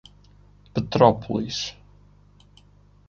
[0.73, 1.77] Petrópolis